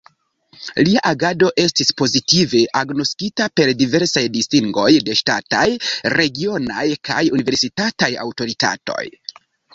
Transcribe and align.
Lia 0.85 1.01
agado 1.09 1.49
estis 1.63 1.91
pozitive 2.01 2.61
agnoskita 2.81 3.47
per 3.61 3.73
diversaj 3.83 4.25
distingoj 4.39 4.87
de 5.11 5.19
ŝtataj, 5.21 5.67
regionaj 6.17 6.89
kaj 7.11 7.21
universitataj 7.43 8.13
aŭtoritatoj. 8.27 9.09